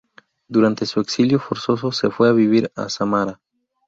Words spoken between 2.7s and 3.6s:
a Samara.